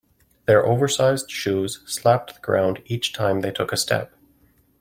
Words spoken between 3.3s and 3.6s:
they